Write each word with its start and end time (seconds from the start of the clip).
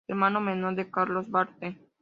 Hermano 0.07 0.41
menor 0.41 0.73
de 0.75 0.89
Carlos 0.89 1.27
Martel. 1.29 1.87